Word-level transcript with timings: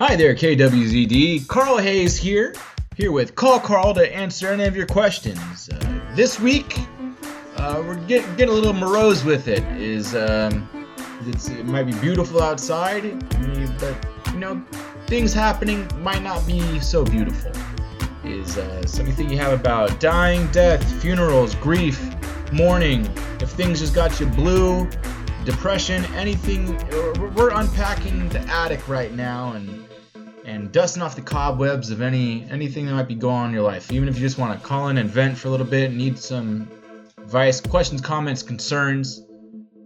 Hi 0.00 0.16
there, 0.16 0.34
KWZD. 0.34 1.46
Carl 1.46 1.78
Hayes 1.78 2.16
here, 2.16 2.52
here 2.96 3.12
with 3.12 3.36
Call 3.36 3.60
Carl 3.60 3.94
to 3.94 4.12
answer 4.12 4.48
any 4.48 4.64
of 4.64 4.74
your 4.74 4.88
questions. 4.88 5.68
Uh, 5.68 6.00
this 6.16 6.40
week, 6.40 6.80
uh, 7.58 7.80
we're 7.86 7.94
getting, 8.08 8.28
getting 8.34 8.48
a 8.48 8.58
little 8.58 8.72
morose 8.72 9.22
with 9.22 9.46
it. 9.46 9.62
Is 9.80 10.16
um, 10.16 10.68
it 11.24 11.64
might 11.64 11.84
be 11.84 11.92
beautiful 12.00 12.42
outside, 12.42 13.02
but 13.78 13.94
you 14.32 14.40
know, 14.40 14.60
things 15.06 15.32
happening 15.32 15.88
might 16.02 16.24
not 16.24 16.44
be 16.44 16.80
so 16.80 17.04
beautiful. 17.04 17.52
Is 18.24 18.58
uh, 18.58 18.84
something 18.88 19.30
you 19.30 19.38
have 19.38 19.52
about 19.52 20.00
dying, 20.00 20.48
death, 20.48 20.82
funerals, 21.00 21.54
grief, 21.54 22.04
mourning. 22.52 23.04
If 23.40 23.50
things 23.50 23.78
just 23.78 23.94
got 23.94 24.18
you 24.18 24.26
blue, 24.26 24.90
depression, 25.44 26.04
anything. 26.16 26.76
We're 27.36 27.50
unpacking 27.50 28.28
the 28.30 28.40
attic 28.40 28.88
right 28.88 29.12
now 29.12 29.52
and 29.52 29.83
and 30.44 30.70
dusting 30.72 31.02
off 31.02 31.16
the 31.16 31.22
cobwebs 31.22 31.90
of 31.90 32.02
any 32.02 32.46
anything 32.50 32.86
that 32.86 32.92
might 32.92 33.08
be 33.08 33.14
going 33.14 33.34
on 33.34 33.48
in 33.48 33.54
your 33.54 33.62
life. 33.62 33.90
Even 33.90 34.08
if 34.08 34.16
you 34.16 34.20
just 34.20 34.38
want 34.38 34.58
to 34.60 34.66
call 34.66 34.88
in 34.88 34.98
and 34.98 35.10
vent 35.10 35.38
for 35.38 35.48
a 35.48 35.50
little 35.50 35.66
bit, 35.66 35.92
need 35.92 36.18
some 36.18 36.68
advice, 37.18 37.60
questions, 37.60 38.00
comments, 38.00 38.42
concerns, 38.42 39.24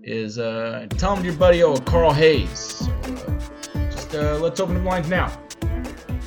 is 0.03 0.39
uh, 0.39 0.87
tell 0.91 1.15
them 1.15 1.23
to 1.25 1.31
your 1.31 1.39
buddy 1.39 1.63
old 1.63 1.85
Carl 1.87 2.13
Hayes. 2.13 2.59
So, 2.59 2.91
uh, 2.91 3.91
just 3.91 4.15
uh, 4.15 4.39
let's 4.39 4.61
open 4.61 4.75
the 4.75 4.81
lines 4.81 5.09
now. 5.09 5.33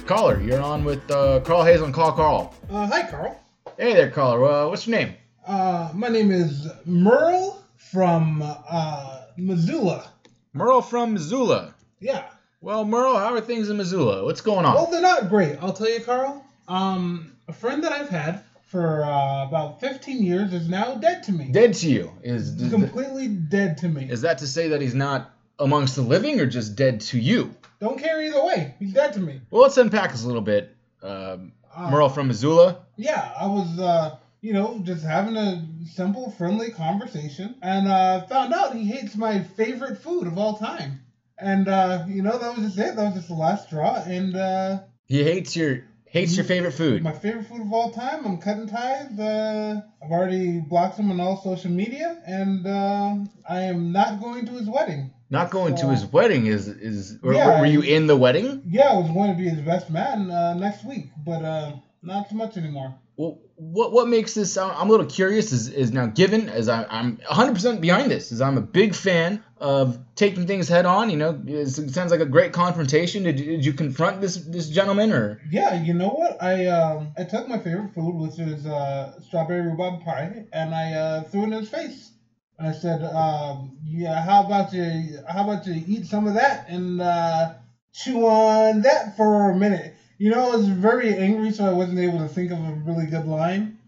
Caller, 0.05 0.41
you're 0.41 0.61
on 0.61 0.83
with 0.83 1.09
uh, 1.11 1.39
Carl 1.41 1.63
Hayes 1.63 1.81
on 1.81 1.91
Call 1.91 2.11
Carl. 2.13 2.55
Uh, 2.69 2.87
hi, 2.87 3.09
Carl. 3.09 3.39
Hey 3.77 3.93
there, 3.93 4.11
caller. 4.11 4.43
Uh, 4.45 4.67
what's 4.69 4.85
your 4.85 4.97
name? 4.97 5.15
Uh, 5.45 5.89
my 5.93 6.07
name 6.07 6.31
is 6.31 6.67
Merle 6.85 7.63
from 7.75 8.43
uh, 8.43 9.21
Missoula. 9.37 10.11
Merle 10.53 10.81
from 10.81 11.13
Missoula. 11.13 11.73
Yeah. 11.99 12.25
Well, 12.61 12.85
Merle, 12.85 13.17
how 13.17 13.33
are 13.33 13.41
things 13.41 13.69
in 13.69 13.77
Missoula? 13.77 14.23
What's 14.23 14.41
going 14.41 14.65
on? 14.65 14.75
Well, 14.75 14.87
they're 14.91 15.01
not 15.01 15.29
great. 15.29 15.57
I'll 15.61 15.73
tell 15.73 15.89
you, 15.89 15.99
Carl. 16.01 16.45
Um, 16.67 17.31
a 17.47 17.53
friend 17.53 17.83
that 17.83 17.91
I've 17.91 18.09
had 18.09 18.43
for 18.67 19.03
uh, 19.03 19.47
about 19.47 19.79
15 19.79 20.23
years 20.23 20.53
is 20.53 20.69
now 20.69 20.93
dead 20.95 21.23
to 21.23 21.31
me. 21.31 21.45
Dead 21.51 21.73
to 21.75 21.89
you 21.89 22.11
is 22.23 22.53
completely 22.69 23.27
dead 23.27 23.79
to 23.79 23.89
me. 23.89 24.07
is 24.09 24.21
that 24.21 24.37
to 24.39 24.47
say 24.47 24.69
that 24.69 24.79
he's 24.81 24.93
not 24.93 25.31
amongst 25.57 25.95
the 25.95 26.03
living 26.03 26.39
or 26.39 26.45
just 26.45 26.75
dead 26.75 27.01
to 27.01 27.19
you? 27.19 27.53
Don't 27.79 27.97
care 27.99 28.21
either 28.21 28.43
way. 28.45 28.75
He's 28.77 28.93
dead 28.93 29.13
to 29.13 29.19
me. 29.19 29.41
Well, 29.49 29.63
let's 29.63 29.77
unpack 29.77 30.11
this 30.11 30.23
a 30.23 30.27
little 30.27 30.41
bit. 30.41 30.75
Um, 31.01 31.53
Uh, 31.75 31.89
Merle 31.89 32.09
from 32.09 32.27
Missoula. 32.27 32.77
Yeah, 32.95 33.31
I 33.39 33.47
was, 33.47 33.79
uh, 33.79 34.17
you 34.41 34.53
know, 34.53 34.79
just 34.83 35.03
having 35.03 35.35
a 35.37 35.65
simple, 35.89 36.29
friendly 36.31 36.69
conversation, 36.69 37.55
and 37.61 37.87
uh, 37.87 38.21
found 38.27 38.53
out 38.53 38.75
he 38.75 38.85
hates 38.85 39.15
my 39.15 39.39
favorite 39.41 39.97
food 39.97 40.27
of 40.27 40.37
all 40.37 40.57
time. 40.57 41.01
And 41.37 41.67
uh, 41.67 42.05
you 42.07 42.21
know, 42.21 42.37
that 42.37 42.55
was 42.55 42.65
just 42.65 42.77
it. 42.77 42.95
That 42.95 43.03
was 43.05 43.13
just 43.15 43.27
the 43.27 43.33
last 43.35 43.67
straw. 43.67 43.95
And 44.05 44.35
uh, 44.35 44.79
He 45.05 45.23
hates 45.23 45.55
your 45.55 45.83
hates 46.05 46.35
your 46.35 46.45
favorite 46.45 46.73
food. 46.73 47.01
my 47.03 47.13
favorite 47.13 47.45
food 47.45 47.61
of 47.61 47.71
all 47.73 47.91
time. 47.91 48.25
I'm 48.25 48.37
cutting 48.37 48.67
ties. 48.67 49.17
Uh, 49.17 49.81
I've 50.03 50.11
already 50.11 50.59
blocked 50.59 50.97
him 50.99 51.09
on 51.11 51.19
all 51.19 51.41
social 51.41 51.71
media, 51.71 52.21
and 52.25 52.67
uh, 52.67 53.15
I 53.47 53.61
am 53.61 53.91
not 53.91 54.19
going 54.19 54.45
to 54.45 54.51
his 54.53 54.67
wedding. 54.69 55.11
Not 55.29 55.49
going 55.49 55.75
to 55.75 55.89
his 55.89 56.05
wedding 56.05 56.47
is 56.47 56.67
is. 56.67 57.17
Were, 57.21 57.33
Yeah, 57.33 57.59
were 57.61 57.65
you 57.65 57.81
in 57.81 58.07
the 58.07 58.17
wedding? 58.17 58.63
Yeah, 58.67 58.89
I 58.91 58.97
was 58.97 59.09
going 59.11 59.31
to 59.31 59.37
be 59.37 59.47
his 59.47 59.61
best 59.61 59.89
man 59.89 60.29
uh, 60.29 60.53
next 60.55 60.83
week, 60.83 61.07
but 61.25 61.41
uh, 61.41 61.73
not 62.03 62.29
so 62.29 62.35
much 62.35 62.57
anymore. 62.57 62.95
Well, 63.17 63.39
what 63.55 63.91
what 63.91 64.07
makes 64.07 64.33
this? 64.33 64.57
I'm 64.57 64.87
a 64.87 64.91
little 64.91 65.05
curious. 65.05 65.51
Is 65.51 65.69
is 65.69 65.91
now 65.91 66.07
given 66.07 66.49
as 66.49 66.67
I, 66.69 66.85
I'm 66.89 67.17
100 67.17 67.53
percent 67.53 67.81
behind 67.81 68.09
this. 68.09 68.31
Is 68.31 68.41
I'm 68.41 68.57
a 68.57 68.61
big 68.61 68.95
fan 68.95 69.43
of 69.57 69.99
taking 70.15 70.47
things 70.47 70.67
head 70.67 70.85
on. 70.85 71.09
You 71.11 71.17
know, 71.17 71.43
it 71.45 71.69
sounds 71.69 72.09
like 72.11 72.21
a 72.21 72.25
great 72.25 72.53
confrontation. 72.53 73.23
Did, 73.23 73.35
did 73.35 73.65
you 73.65 73.73
confront 73.73 74.21
this 74.21 74.37
this 74.37 74.69
gentleman 74.69 75.11
or? 75.11 75.39
Yeah, 75.51 75.75
you 75.75 75.93
know 75.93 76.09
what? 76.09 76.41
I 76.41 76.65
um, 76.67 77.13
I 77.17 77.23
took 77.25 77.47
my 77.47 77.59
favorite 77.59 77.93
food, 77.93 78.15
which 78.15 78.39
is 78.39 78.65
uh, 78.65 79.19
strawberry 79.21 79.61
rhubarb 79.61 80.03
pie, 80.03 80.45
and 80.51 80.73
I 80.73 80.93
uh, 80.93 81.23
threw 81.25 81.43
it 81.43 81.47
in 81.47 81.51
his 81.51 81.69
face. 81.69 82.11
And 82.57 82.67
I 82.67 82.71
said, 82.71 83.03
um, 83.03 83.77
"Yeah, 83.83 84.23
how 84.23 84.45
about 84.45 84.73
you? 84.73 85.19
How 85.27 85.43
about 85.43 85.67
you 85.67 85.83
eat 85.85 86.05
some 86.07 86.25
of 86.27 86.33
that 86.35 86.69
and 86.69 86.99
uh, 87.01 87.53
chew 87.93 88.25
on 88.25 88.81
that 88.81 89.15
for 89.17 89.51
a 89.51 89.55
minute?" 89.55 89.95
You 90.21 90.29
know, 90.29 90.51
I 90.51 90.55
was 90.55 90.67
very 90.69 91.15
angry, 91.17 91.51
so 91.51 91.65
I 91.65 91.73
wasn't 91.73 91.97
able 91.97 92.19
to 92.19 92.27
think 92.27 92.51
of 92.51 92.59
a 92.59 92.73
really 92.85 93.07
good 93.07 93.25
line. 93.25 93.79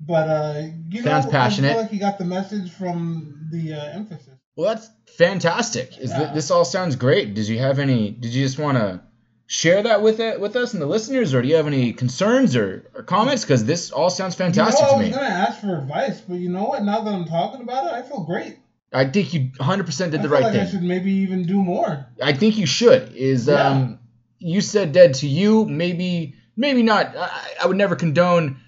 But 0.00 0.26
uh, 0.26 0.62
you 0.88 1.02
Sounds 1.02 1.26
know, 1.30 1.38
I 1.38 1.50
feel 1.50 1.76
like 1.76 1.90
he 1.90 1.98
got 1.98 2.16
the 2.16 2.24
message 2.24 2.70
from 2.72 3.48
the 3.52 3.74
uh, 3.74 3.92
emphasis. 3.92 4.38
Well, 4.56 4.74
that's 4.74 4.88
fantastic. 5.18 5.98
Is 5.98 6.10
th- 6.10 6.32
this 6.32 6.50
all 6.50 6.64
sounds 6.64 6.96
great? 6.96 7.34
Did 7.34 7.46
you 7.46 7.58
have 7.58 7.78
any? 7.78 8.10
Did 8.10 8.32
you 8.32 8.42
just 8.42 8.58
want 8.58 8.78
to 8.78 9.02
share 9.46 9.82
that 9.82 10.00
with 10.00 10.18
it 10.20 10.40
with 10.40 10.56
us 10.56 10.72
and 10.72 10.80
the 10.80 10.86
listeners, 10.86 11.34
or 11.34 11.42
do 11.42 11.48
you 11.48 11.56
have 11.56 11.66
any 11.66 11.92
concerns 11.92 12.56
or, 12.56 12.90
or 12.94 13.02
comments? 13.02 13.44
Because 13.44 13.66
this 13.66 13.90
all 13.90 14.08
sounds 14.08 14.34
fantastic 14.34 14.88
to 14.88 14.96
me. 14.98 15.04
you 15.08 15.10
know, 15.10 15.18
I 15.18 15.20
to 15.20 15.26
was 15.26 15.30
me. 15.30 15.34
gonna 15.34 15.44
ask 15.46 15.60
for 15.60 15.76
advice, 15.78 16.22
but 16.22 16.36
you 16.36 16.48
know 16.48 16.64
what? 16.64 16.82
Now 16.84 17.02
that 17.02 17.12
I'm 17.12 17.26
talking 17.26 17.60
about 17.60 17.84
it, 17.84 17.92
I 17.92 18.00
feel 18.00 18.24
great. 18.24 18.56
I 18.94 19.04
think 19.04 19.34
you 19.34 19.50
100% 19.60 20.10
did 20.10 20.20
I 20.20 20.22
the 20.22 20.28
right 20.30 20.42
like 20.42 20.54
I 20.54 20.66
should 20.66 20.82
maybe 20.82 21.12
even 21.12 21.46
do 21.46 21.62
more. 21.62 22.06
I 22.22 22.32
think 22.32 22.56
you 22.56 22.64
should. 22.66 23.12
Is 23.14 23.46
Yeah. 23.46 23.68
um, 23.68 23.98
you 24.42 24.60
said 24.60 24.92
dead 24.92 25.14
to 25.14 25.26
you? 25.28 25.64
Maybe, 25.64 26.34
maybe 26.56 26.82
not. 26.82 27.16
I, 27.16 27.30
I 27.62 27.66
would 27.66 27.76
never 27.76 27.96
condone 27.96 28.60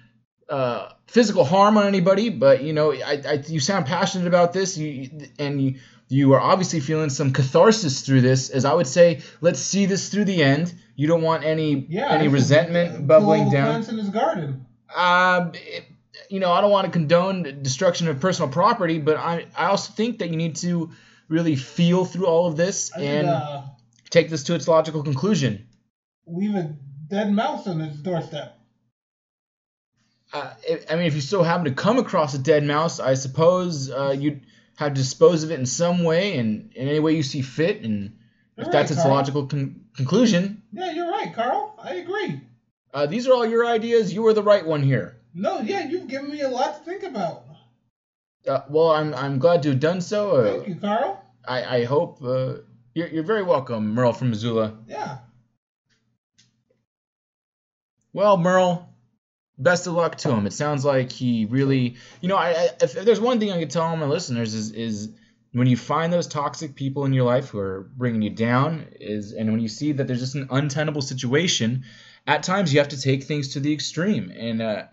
uh, 0.49 0.89
physical 1.07 1.43
harm 1.45 1.77
on 1.77 1.85
anybody, 1.87 2.29
but 2.29 2.63
you 2.63 2.73
know, 2.73 2.91
I, 2.93 3.21
I 3.27 3.43
you 3.47 3.59
sound 3.59 3.85
passionate 3.85 4.27
about 4.27 4.53
this, 4.53 4.77
you 4.77 5.09
and 5.39 5.61
you 5.61 5.75
you 6.07 6.33
are 6.33 6.39
obviously 6.39 6.79
feeling 6.81 7.09
some 7.09 7.33
catharsis 7.33 8.01
through 8.01 8.21
this. 8.21 8.49
As 8.51 8.63
I 8.63 8.73
would 8.73 8.87
say, 8.87 9.21
let's 9.41 9.59
see 9.59 9.85
this 9.87 10.09
through 10.09 10.25
the 10.25 10.43
end. 10.43 10.73
You 10.95 11.07
don't 11.07 11.23
want 11.23 11.43
any 11.43 11.85
Yeah. 11.89 12.09
Any 12.11 12.27
resentment 12.27 12.95
uh, 12.95 12.99
bubbling 12.99 13.49
down. 13.49 13.67
plants 13.71 13.89
in 13.89 13.97
his 13.97 14.09
garden. 14.09 14.65
Um, 14.95 15.51
it- 15.55 15.85
you 16.29 16.39
know, 16.39 16.51
I 16.51 16.61
don't 16.61 16.71
want 16.71 16.85
to 16.85 16.91
condone 16.91 17.59
destruction 17.61 18.07
of 18.07 18.19
personal 18.19 18.49
property, 18.49 18.97
but 18.97 19.15
I 19.17 19.45
I 19.55 19.67
also 19.67 19.91
think 19.93 20.19
that 20.19 20.29
you 20.29 20.37
need 20.37 20.55
to 20.57 20.89
really 21.27 21.55
feel 21.55 22.03
through 22.05 22.25
all 22.25 22.47
of 22.47 22.55
this 22.57 22.91
I 22.97 23.01
and 23.01 23.27
uh, 23.27 23.61
take 24.09 24.29
this 24.29 24.43
to 24.43 24.55
its 24.55 24.67
logical 24.67 25.03
conclusion. 25.03 25.67
leave 26.27 26.55
a 26.55 26.75
dead 27.07 27.31
mouse 27.31 27.67
on 27.67 27.79
his 27.79 27.97
doorstep. 27.99 28.57
Uh, 30.33 30.53
I- 30.89 30.95
mean, 30.95 31.05
if 31.05 31.15
you 31.15 31.21
so 31.21 31.43
happen 31.43 31.65
to 31.65 31.71
come 31.71 31.97
across 31.99 32.33
a 32.33 32.39
dead 32.39 32.63
mouse, 32.63 32.99
I 32.99 33.13
suppose 33.13 33.89
uh, 33.91 34.15
you'd 34.17 34.41
have 34.75 34.93
to 34.93 34.99
dispose 35.01 35.43
of 35.43 35.51
it 35.51 35.59
in 35.59 35.65
some 35.65 36.03
way 36.03 36.37
and 36.37 36.71
in 36.73 36.87
any 36.87 36.99
way 36.99 37.15
you 37.15 37.23
see 37.23 37.41
fit. 37.41 37.81
And 37.83 38.17
if 38.57 38.65
You're 38.65 38.71
that's 38.71 38.75
right, 38.75 38.91
its 38.91 39.01
Carl. 39.03 39.13
logical 39.15 39.47
con- 39.47 39.85
conclusion, 39.95 40.63
Yeah, 40.73 40.91
you're 40.91 41.09
right, 41.11 41.33
Carl. 41.33 41.75
I 41.81 41.95
agree. 41.95 42.41
uh, 42.93 43.05
these 43.05 43.27
are 43.27 43.33
all 43.33 43.45
your 43.45 43.65
ideas. 43.65 44.13
You 44.13 44.25
are 44.27 44.33
the 44.33 44.43
right 44.43 44.65
one 44.65 44.81
here. 44.83 45.21
No, 45.33 45.59
yeah, 45.59 45.87
you've 45.87 46.07
given 46.07 46.31
me 46.31 46.41
a 46.41 46.49
lot 46.49 46.77
to 46.79 46.83
think 46.83 47.03
about. 47.03 47.43
Uh, 48.47 48.61
well, 48.69 48.91
I'm 48.91 49.13
I'm 49.13 49.39
glad 49.39 49.63
to 49.63 49.69
have 49.69 49.79
done 49.79 50.01
so. 50.01 50.31
Uh, 50.37 50.53
Thank 50.53 50.67
you, 50.67 50.75
Carl. 50.75 51.21
I 51.47 51.77
I 51.77 51.83
hope 51.85 52.21
uh, 52.23 52.55
you're 52.95 53.09
you're 53.09 53.23
very 53.23 53.43
welcome, 53.43 53.93
Merle 53.93 54.13
from 54.13 54.31
Missoula. 54.31 54.77
Yeah. 54.87 55.19
Well, 58.13 58.37
Merle, 58.37 58.89
best 59.57 59.85
of 59.85 59.93
luck 59.93 60.17
to 60.19 60.31
him. 60.31 60.47
It 60.47 60.53
sounds 60.53 60.85
like 60.85 61.11
he 61.11 61.45
really, 61.45 61.97
you 62.21 62.29
know, 62.29 62.37
I, 62.37 62.51
I 62.51 62.69
if, 62.81 62.93
there's 62.93 63.19
one 63.19 63.39
thing 63.39 63.51
I 63.51 63.59
could 63.59 63.69
tell 63.69 63.83
all 63.83 63.97
my 63.97 64.05
listeners 64.05 64.53
is 64.53 64.71
is 64.71 65.09
when 65.51 65.67
you 65.67 65.77
find 65.77 66.11
those 66.11 66.27
toxic 66.27 66.75
people 66.75 67.05
in 67.05 67.13
your 67.13 67.25
life 67.25 67.49
who 67.49 67.59
are 67.59 67.89
bringing 67.95 68.21
you 68.21 68.29
down 68.29 68.87
is 68.99 69.33
and 69.33 69.51
when 69.51 69.59
you 69.59 69.67
see 69.67 69.91
that 69.91 70.07
there's 70.07 70.21
just 70.21 70.35
an 70.35 70.47
untenable 70.49 71.01
situation, 71.01 71.83
at 72.25 72.43
times 72.43 72.73
you 72.73 72.79
have 72.79 72.89
to 72.89 73.01
take 73.01 73.25
things 73.25 73.49
to 73.49 73.59
the 73.59 73.73
extreme. 73.73 74.31
And 74.35 74.61
uh, 74.61 74.83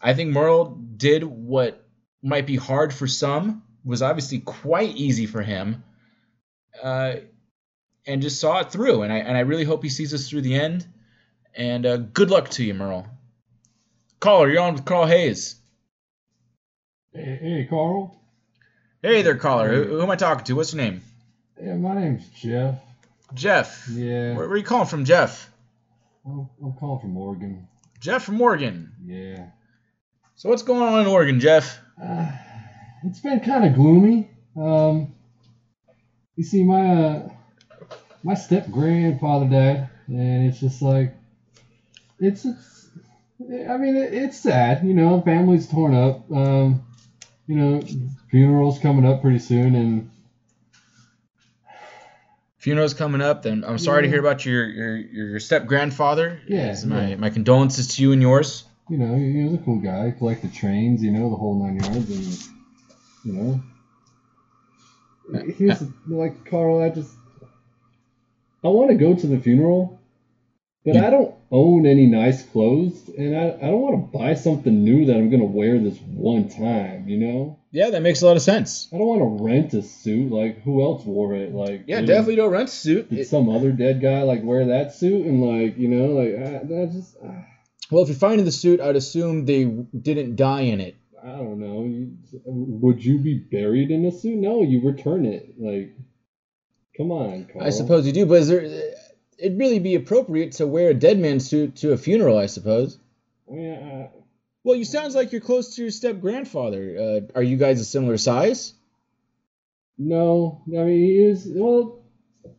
I 0.00 0.14
think 0.14 0.30
Merle 0.30 0.80
did 0.96 1.22
what 1.22 1.86
might 2.22 2.46
be 2.46 2.56
hard 2.56 2.92
for 2.92 3.06
some 3.06 3.62
was 3.84 4.02
obviously 4.02 4.40
quite 4.40 4.96
easy 4.96 5.26
for 5.26 5.42
him. 5.42 5.84
Uh, 6.82 7.14
and 8.06 8.22
just 8.22 8.40
saw 8.40 8.60
it 8.60 8.72
through, 8.72 9.02
and 9.02 9.12
I 9.12 9.18
and 9.18 9.36
I 9.36 9.40
really 9.40 9.64
hope 9.64 9.82
he 9.82 9.88
sees 9.88 10.12
us 10.14 10.28
through 10.28 10.42
the 10.42 10.54
end. 10.54 10.86
And 11.54 11.84
uh, 11.84 11.96
good 11.98 12.30
luck 12.30 12.48
to 12.50 12.64
you, 12.64 12.74
Merle. 12.74 13.06
Caller, 14.20 14.48
you're 14.48 14.62
on 14.62 14.74
with 14.74 14.84
Carl 14.84 15.06
Hayes. 15.06 15.56
Hey, 17.12 17.38
hey, 17.40 17.66
Carl. 17.68 18.18
Hey 19.02 19.22
there, 19.22 19.36
caller. 19.36 19.68
Who, 19.68 19.84
who 19.96 20.02
am 20.02 20.10
I 20.10 20.16
talking 20.16 20.44
to? 20.44 20.54
What's 20.54 20.72
your 20.72 20.82
name? 20.82 21.02
Yeah, 21.60 21.74
my 21.74 21.94
name's 21.94 22.26
Jeff. 22.40 22.76
Jeff. 23.34 23.88
Yeah, 23.90 24.34
Where, 24.34 24.46
where 24.46 24.50
are 24.50 24.56
you 24.56 24.62
calling 24.62 24.86
from, 24.86 25.04
Jeff? 25.04 25.50
I'm, 26.24 26.48
I'm 26.62 26.72
calling 26.74 27.00
from 27.00 27.16
Oregon. 27.16 27.66
Jeff 28.00 28.22
from 28.24 28.40
Oregon. 28.40 28.92
Yeah. 29.04 29.46
So 30.36 30.48
what's 30.48 30.62
going 30.62 30.82
on 30.82 31.00
in 31.00 31.06
Oregon, 31.06 31.40
Jeff? 31.40 31.78
Uh, 32.02 32.30
it's 33.04 33.20
been 33.20 33.40
kind 33.40 33.64
of 33.64 33.74
gloomy. 33.74 34.30
Um, 34.56 35.14
you 36.36 36.44
see, 36.44 36.64
my 36.64 36.86
uh, 36.86 37.28
my 38.22 38.34
step 38.34 38.70
grandfather 38.70 39.46
died, 39.46 39.88
and 40.06 40.48
it's 40.48 40.60
just 40.60 40.82
like 40.82 41.14
it's 42.20 42.44
it's. 42.44 42.88
I 43.40 43.76
mean, 43.76 43.96
it, 43.96 44.14
it's 44.14 44.38
sad. 44.38 44.84
You 44.86 44.94
know, 44.94 45.20
family's 45.20 45.66
torn 45.68 45.94
up. 45.94 46.30
Um, 46.30 46.84
you 47.46 47.56
know, 47.56 47.82
funeral's 48.30 48.78
coming 48.78 49.04
up 49.04 49.20
pretty 49.20 49.40
soon, 49.40 49.74
and 49.74 50.10
funeral's 52.58 52.94
coming 52.94 53.20
up. 53.20 53.42
Then 53.42 53.64
I'm 53.64 53.78
sorry 53.78 54.02
to 54.02 54.08
hear 54.08 54.20
about 54.20 54.46
your 54.46 54.68
your 54.68 54.96
your 54.96 55.40
step 55.40 55.66
grandfather. 55.66 56.40
Yeah, 56.46 56.76
my 56.86 57.08
yeah. 57.08 57.16
my 57.16 57.30
condolences 57.30 57.96
to 57.96 58.02
you 58.02 58.12
and 58.12 58.22
yours. 58.22 58.64
You 58.88 58.98
know, 58.98 59.16
he 59.16 59.32
he 59.32 59.44
was 59.44 59.54
a 59.54 59.58
cool 59.58 59.80
guy. 59.80 60.06
He 60.06 60.12
collected 60.12 60.54
trains, 60.54 61.02
you 61.02 61.10
know, 61.10 61.30
the 61.30 61.36
whole 61.36 61.64
nine 61.64 61.82
yards, 61.82 62.10
and 62.10 62.38
you 63.24 63.32
know, 63.32 63.62
here's 65.56 65.82
like 66.06 66.44
Carl. 66.44 66.82
I 66.82 66.90
just 66.90 67.10
I 68.64 68.68
want 68.68 68.90
to 68.90 68.96
go 68.96 69.14
to 69.14 69.26
the 69.26 69.38
funeral, 69.38 70.00
but 70.84 70.94
You- 70.94 71.00
I 71.02 71.10
don't 71.10 71.34
own 71.50 71.84
any 71.86 72.06
nice 72.06 72.42
clothes, 72.42 73.10
and 73.16 73.36
I, 73.36 73.50
I 73.60 73.66
don't 73.70 73.80
want 73.82 74.12
to 74.12 74.18
buy 74.18 74.34
something 74.34 74.82
new 74.84 75.04
that 75.06 75.16
I'm 75.16 75.30
gonna 75.30 75.44
wear 75.44 75.78
this 75.78 75.98
one 76.14 76.48
time. 76.48 77.08
You 77.08 77.18
know, 77.18 77.58
Yeah, 77.72 77.90
that 77.90 78.02
makes 78.02 78.22
a 78.22 78.26
lot 78.26 78.36
of 78.36 78.42
sense. 78.42 78.88
I 78.92 78.98
don't 78.98 79.06
want 79.06 79.20
to 79.38 79.44
rent 79.44 79.74
a 79.74 79.82
suit. 79.82 80.30
Like 80.32 80.62
who 80.62 80.82
else 80.82 81.04
wore 81.04 81.34
it? 81.34 81.52
Like 81.54 81.84
Yeah, 81.86 82.00
did- 82.00 82.06
definitely 82.06 82.36
don't 82.36 82.50
rent 82.52 82.68
a 82.68 82.72
suit. 82.72 83.10
Did 83.10 83.18
It- 83.20 83.26
some 83.28 83.48
other 83.48 83.70
dead 83.72 84.00
guy 84.00 84.22
like 84.22 84.42
wear 84.44 84.66
that 84.66 84.94
suit 84.94 85.26
and 85.26 85.42
like 85.42 85.76
you 85.78 85.88
know 85.88 86.06
like 86.12 86.34
I, 86.34 86.64
that 86.64 86.90
just 86.92 87.16
ah, 87.22 87.44
well, 87.90 88.02
if 88.02 88.08
you're 88.08 88.16
finding 88.16 88.46
the 88.46 88.52
suit, 88.52 88.80
I'd 88.80 88.96
assume 88.96 89.44
they 89.44 89.64
didn't 89.64 90.36
die 90.36 90.62
in 90.62 90.80
it. 90.80 90.94
I 91.22 91.36
don't 91.36 91.58
know. 91.60 92.08
Would 92.46 93.04
you 93.04 93.18
be 93.18 93.34
buried 93.38 93.90
in 93.90 94.06
a 94.06 94.10
suit? 94.10 94.38
No, 94.38 94.62
you 94.62 94.80
return 94.80 95.26
it. 95.26 95.54
Like, 95.60 95.92
come 96.96 97.10
on, 97.10 97.46
Carl. 97.52 97.64
I 97.64 97.70
suppose 97.70 98.06
you 98.06 98.12
do, 98.12 98.26
but 98.26 98.34
is 98.34 98.48
there? 98.48 98.64
It'd 99.38 99.58
really 99.58 99.80
be 99.80 99.94
appropriate 99.96 100.52
to 100.52 100.66
wear 100.66 100.90
a 100.90 100.94
dead 100.94 101.18
man 101.18 101.40
suit 101.40 101.76
to 101.76 101.92
a 101.92 101.96
funeral, 101.96 102.38
I 102.38 102.46
suppose. 102.46 102.98
I 103.50 103.54
mean, 103.54 103.74
I, 103.74 104.10
Well, 104.62 104.76
you 104.76 104.84
sounds 104.84 105.14
like 105.14 105.32
you're 105.32 105.40
close 105.40 105.74
to 105.76 105.82
your 105.82 105.90
step 105.90 106.20
grandfather. 106.20 106.96
Uh, 106.98 107.38
are 107.38 107.42
you 107.42 107.56
guys 107.56 107.80
a 107.80 107.84
similar 107.84 108.18
size? 108.18 108.74
no, 109.98 110.62
I 110.68 110.84
mean 110.84 111.04
he 111.04 111.18
is. 111.18 111.46
Well, 111.46 112.00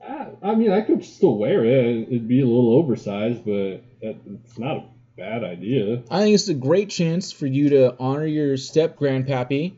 I, 0.02 0.28
I 0.42 0.56
mean 0.56 0.72
I 0.72 0.82
could 0.82 1.04
still 1.04 1.38
wear 1.38 1.66
it. 1.66 2.08
It'd 2.08 2.28
be 2.28 2.42
a 2.42 2.46
little 2.46 2.78
oversized, 2.78 3.44
but 3.46 3.84
that, 4.02 4.18
it's 4.26 4.58
not 4.58 4.78
a 4.78 4.86
bad 5.18 5.44
idea. 5.44 6.04
I 6.10 6.22
think 6.22 6.36
it's 6.36 6.48
a 6.48 6.54
great 6.54 6.90
chance 6.90 7.32
for 7.32 7.46
you 7.48 7.70
to 7.70 7.96
honor 8.00 8.26
your 8.26 8.58
step 8.58 8.98
grandpappy. 8.98 9.74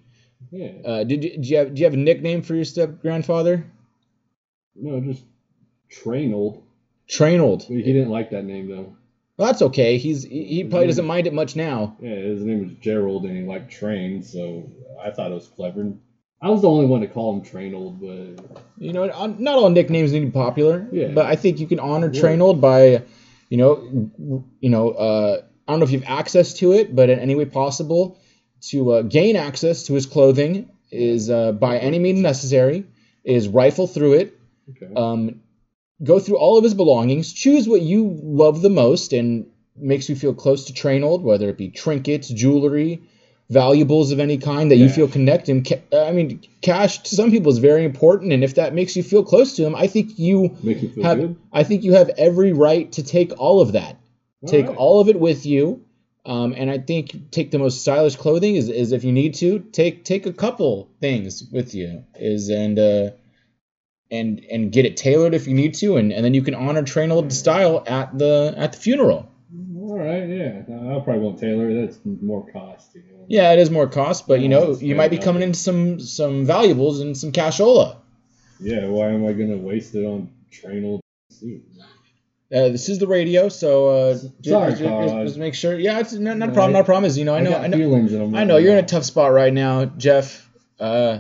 Yeah. 0.51 0.71
Uh, 0.85 1.03
did 1.03 1.23
you, 1.23 1.37
do 1.37 1.49
you 1.49 1.57
have 1.57 1.73
do 1.73 1.79
you 1.79 1.85
have 1.85 1.93
a 1.93 1.97
nickname 1.97 2.41
for 2.41 2.55
your 2.55 2.65
step 2.65 3.01
grandfather? 3.01 3.65
No, 4.75 4.99
just 5.01 5.23
Trainold. 5.91 6.61
Trainold. 7.09 7.63
He 7.63 7.81
didn't 7.81 8.09
like 8.09 8.31
that 8.31 8.43
name 8.43 8.67
though. 8.67 8.95
Well, 9.37 9.47
that's 9.47 9.61
okay. 9.61 9.97
He's 9.97 10.23
he 10.23 10.45
he 10.45 10.63
probably 10.63 10.87
doesn't 10.87 11.05
mind 11.05 11.27
it 11.27 11.33
much 11.33 11.55
now. 11.55 11.97
Yeah, 12.01 12.15
his 12.15 12.43
name 12.43 12.63
was 12.63 12.71
Gerald, 12.81 13.25
and 13.25 13.37
he 13.37 13.43
liked 13.43 13.71
train, 13.71 14.23
so 14.23 14.69
I 15.03 15.11
thought 15.11 15.31
it 15.31 15.35
was 15.35 15.47
clever. 15.47 15.93
I 16.41 16.49
was 16.49 16.61
the 16.61 16.69
only 16.69 16.85
one 16.85 17.01
to 17.01 17.07
call 17.07 17.33
him 17.33 17.41
Trainold, 17.41 17.99
but 17.99 18.61
You 18.77 18.93
know, 18.93 19.05
uh, 19.05 19.33
not 19.37 19.57
all 19.57 19.69
nicknames 19.69 20.11
need 20.11 20.19
to 20.19 20.25
be 20.27 20.31
popular. 20.31 20.87
Yeah. 20.91 21.07
But 21.07 21.25
I 21.25 21.35
think 21.35 21.59
you 21.59 21.67
can 21.67 21.79
honor 21.79 22.11
Yeah. 22.11 22.21
Trainold 22.21 22.61
by, 22.61 23.03
you 23.49 23.57
know, 23.57 24.45
you 24.59 24.69
know, 24.69 24.91
uh, 24.91 25.41
I 25.67 25.71
don't 25.71 25.79
know 25.79 25.85
if 25.85 25.91
you 25.91 25.99
have 25.99 26.19
access 26.19 26.53
to 26.55 26.73
it, 26.73 26.95
but 26.95 27.09
in 27.09 27.19
any 27.19 27.35
way 27.35 27.45
possible, 27.45 28.19
to 28.69 28.91
uh, 28.91 29.01
gain 29.03 29.35
access 29.35 29.83
to 29.83 29.93
his 29.93 30.05
clothing 30.05 30.69
is 30.91 31.29
uh, 31.29 31.53
by 31.53 31.77
any 31.77 31.99
means 31.99 32.19
necessary. 32.19 32.85
Is 33.23 33.47
rifle 33.47 33.87
through 33.87 34.13
it, 34.13 34.34
okay. 34.69 34.93
um, 34.95 35.41
go 36.03 36.19
through 36.19 36.37
all 36.37 36.57
of 36.57 36.63
his 36.63 36.73
belongings, 36.73 37.31
choose 37.33 37.67
what 37.67 37.81
you 37.81 38.17
love 38.21 38.61
the 38.61 38.69
most 38.69 39.13
and 39.13 39.47
makes 39.75 40.09
you 40.09 40.15
feel 40.15 40.33
close 40.33 40.65
to 40.65 40.73
Trainold, 40.73 41.21
whether 41.21 41.49
it 41.49 41.57
be 41.57 41.69
trinkets, 41.69 42.29
jewelry, 42.29 43.01
valuables 43.49 44.11
of 44.11 44.19
any 44.19 44.37
kind 44.37 44.71
that 44.71 44.77
you 44.77 44.89
feel 44.89 45.07
connected. 45.07 45.65
Ca- 45.67 46.07
I 46.07 46.11
mean, 46.11 46.41
cash 46.61 46.99
to 47.03 47.15
some 47.15 47.31
people 47.31 47.51
is 47.51 47.59
very 47.59 47.83
important, 47.83 48.33
and 48.33 48.43
if 48.43 48.55
that 48.55 48.73
makes 48.73 48.95
you 48.95 49.03
feel 49.03 49.23
close 49.23 49.55
to 49.57 49.65
him, 49.65 49.75
I 49.75 49.87
think 49.87 50.17
you 50.17 50.55
Make 50.63 50.81
you 50.81 50.89
feel 50.89 51.03
have. 51.03 51.17
good. 51.19 51.35
I 51.53 51.63
think 51.63 51.83
you 51.83 51.93
have 51.93 52.09
every 52.17 52.53
right 52.53 52.91
to 52.93 53.03
take 53.03 53.37
all 53.39 53.61
of 53.61 53.73
that. 53.73 53.97
take 54.47 54.65
Alright. 54.65 54.77
all 54.77 54.99
of 54.99 55.09
it 55.09 55.19
with 55.19 55.45
you. 55.45 55.81
Um, 56.25 56.55
and 56.57 56.71
I 56.71 56.79
think 56.79 57.29
take 57.29 57.51
the 57.51 57.59
most 57.59 57.81
stylish 57.81 58.15
clothing 58.15 58.55
is, 58.55 58.67
is 58.67 58.91
if 58.91 59.03
you 59.03 59.11
need 59.11 59.35
to 59.35 59.59
take 59.59 60.03
take 60.03 60.25
a 60.25 60.33
couple 60.33 60.89
things 60.99 61.43
with 61.51 61.75
you 61.75 62.03
is 62.15 62.49
and 62.49 62.79
uh, 62.79 63.11
and 64.11 64.45
and 64.51 64.71
get 64.71 64.85
it 64.85 64.97
tailored 64.97 65.33
if 65.33 65.47
you 65.47 65.53
need 65.53 65.73
to 65.75 65.97
and, 65.97 66.11
and 66.13 66.23
then 66.23 66.33
you 66.33 66.41
can 66.41 66.53
honor 66.55 66.83
Trainold 66.83 67.31
style 67.31 67.83
at 67.87 68.17
the 68.17 68.53
at 68.57 68.73
the 68.73 68.77
funeral. 68.77 69.31
All 69.79 69.99
right, 69.99 70.27
yeah. 70.27 70.61
I 70.67 70.99
probably 70.99 71.19
won't 71.19 71.39
tailor. 71.39 71.69
it. 71.69 71.85
That's 71.85 71.99
more 72.03 72.49
cost. 72.51 72.95
You 72.95 73.01
know? 73.01 73.25
Yeah, 73.27 73.53
it 73.53 73.59
is 73.59 73.69
more 73.69 73.87
cost, 73.87 74.27
but 74.27 74.41
you 74.41 74.49
know 74.49 74.75
you 74.75 74.95
might 74.95 75.11
be 75.11 75.17
coming 75.17 75.41
into 75.43 75.59
some 75.59 75.99
some 75.99 76.45
valuables 76.45 77.01
and 77.01 77.15
some 77.17 77.31
cashola. 77.31 77.97
Yeah. 78.59 78.87
Why 78.87 79.09
am 79.09 79.25
I 79.25 79.33
gonna 79.33 79.57
waste 79.57 79.95
it 79.95 80.05
on 80.05 80.31
Trainold 80.51 80.99
suit? 81.29 81.63
Uh, 82.53 82.69
this 82.69 82.89
is 82.89 82.99
the 82.99 83.07
radio, 83.07 83.49
so 83.49 83.87
uh, 83.89 84.13
just, 84.13 84.45
Sorry, 84.45 84.71
just, 84.71 84.83
just- 84.83 85.13
just 85.13 85.37
make 85.37 85.55
sure. 85.55 85.77
Yeah, 85.79 85.99
it's 85.99 86.13
not, 86.13 86.37
not 86.37 86.49
a 86.49 86.51
problem. 86.51 86.73
Not 86.73 86.81
a 86.81 86.83
problem. 86.83 87.05
Is 87.05 87.17
you 87.17 87.25
know 87.25 87.35
I 87.35 87.41
know 87.41 87.55
I 87.55 87.67
know 87.67 87.77
feelings, 87.77 88.13
I'm 88.13 88.35
I 88.35 88.43
know 88.43 88.57
you're 88.57 88.73
in 88.73 88.83
a 88.83 88.87
tough 88.87 89.03
spot 89.03 89.31
right 89.31 89.51
now, 89.51 89.85
Jeff. 89.85 90.47
Uh, 90.79 91.19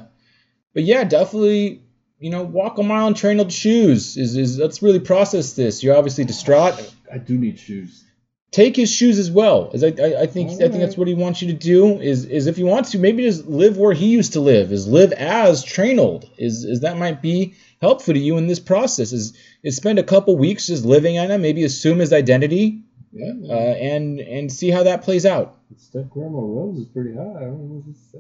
but 0.73 0.83
yeah, 0.83 1.03
definitely, 1.03 1.81
you 2.25 2.31
know, 2.31 2.41
walk 2.41 2.79
a 2.79 2.83
mile 2.83 3.07
in 3.07 3.13
trained 3.13 3.53
shoes. 3.53 4.17
Is 4.17 4.35
is 4.35 4.57
let's 4.57 4.81
really 4.81 4.99
process 4.99 5.53
this. 5.53 5.83
You're 5.83 5.95
obviously 5.95 6.25
distraught. 6.25 6.73
I 7.13 7.19
do 7.19 7.37
need 7.37 7.59
shoes. 7.59 8.03
Take 8.49 8.75
his 8.75 8.91
shoes 8.91 9.19
as 9.19 9.29
well. 9.29 9.69
As 9.75 9.83
I, 9.83 9.89
I, 9.89 10.21
I 10.21 10.25
think 10.25 10.49
I 10.53 10.69
think 10.69 10.79
that's 10.79 10.97
what 10.97 11.07
he 11.07 11.13
wants 11.13 11.43
you 11.43 11.49
to 11.49 11.53
do. 11.53 12.01
Is 12.01 12.25
is 12.25 12.47
if 12.47 12.57
you 12.57 12.65
want 12.65 12.87
to, 12.87 12.97
maybe 12.97 13.21
just 13.21 13.45
live 13.45 13.77
where 13.77 13.93
he 13.93 14.07
used 14.07 14.33
to 14.33 14.39
live. 14.39 14.71
Is 14.71 14.87
live 14.87 15.11
as 15.11 15.63
Trainold. 15.63 16.27
Is 16.39 16.65
is 16.65 16.81
that 16.81 16.97
might 16.97 17.21
be 17.21 17.53
helpful 17.79 18.15
to 18.15 18.19
you 18.19 18.37
in 18.37 18.47
this 18.47 18.59
process. 18.59 19.13
Is 19.13 19.37
is 19.61 19.75
spend 19.75 19.99
a 19.99 20.03
couple 20.03 20.35
weeks 20.35 20.65
just 20.65 20.83
living 20.83 21.19
on 21.19 21.29
him. 21.29 21.43
Maybe 21.43 21.63
assume 21.63 21.99
his 21.99 22.11
identity. 22.11 22.81
Yeah. 23.13 23.33
Uh, 23.47 23.53
and 23.53 24.19
and 24.19 24.51
see 24.51 24.71
how 24.71 24.81
that 24.81 25.03
plays 25.03 25.27
out. 25.27 25.59
Step 25.77 26.09
Grandma 26.09 26.39
Rose 26.39 26.79
is 26.79 26.87
pretty 26.87 27.13
high. 27.13 27.37
I 27.37 27.41
don't 27.41 27.69
know 27.69 27.83
what 27.83 27.93
to 27.93 27.99
say. 28.11 28.19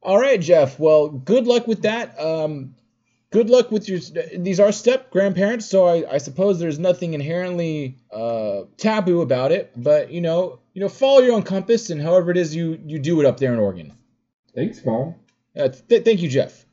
All 0.00 0.18
right, 0.18 0.40
Jeff. 0.40 0.78
Well, 0.78 1.10
good 1.10 1.46
luck 1.46 1.66
with 1.66 1.82
that. 1.82 2.18
Um, 2.18 2.74
good 3.30 3.50
luck 3.50 3.70
with 3.70 3.88
your. 3.88 3.98
These 4.36 4.60
are 4.60 4.72
step 4.72 5.10
grandparents, 5.10 5.66
so 5.66 5.86
I, 5.86 6.14
I 6.14 6.18
suppose 6.18 6.58
there's 6.58 6.78
nothing 6.78 7.14
inherently 7.14 7.96
uh, 8.12 8.62
taboo 8.76 9.20
about 9.20 9.52
it. 9.52 9.72
But 9.76 10.10
you 10.10 10.20
know, 10.20 10.60
you 10.74 10.80
know, 10.80 10.88
follow 10.88 11.20
your 11.20 11.34
own 11.34 11.42
compass, 11.42 11.90
and 11.90 12.00
however 12.00 12.30
it 12.30 12.36
is 12.36 12.54
you 12.54 12.80
you 12.84 12.98
do 12.98 13.20
it 13.20 13.26
up 13.26 13.38
there 13.38 13.52
in 13.52 13.58
Oregon. 13.58 13.94
Thanks, 14.54 14.80
Carl. 14.80 15.16
Uh, 15.56 15.68
th- 15.68 16.04
thank 16.04 16.20
you, 16.20 16.28
Jeff. 16.28 16.64